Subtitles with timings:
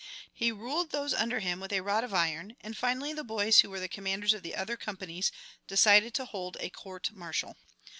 [0.33, 3.69] He ruled those under him with a rod of iron, and finally the boys who
[3.69, 5.31] were the commanders of the other companies
[5.67, 7.55] decided to hold a court martial.